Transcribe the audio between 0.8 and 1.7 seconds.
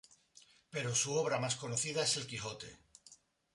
su obra más